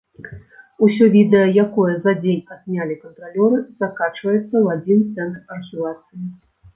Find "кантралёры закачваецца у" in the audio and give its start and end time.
3.03-4.73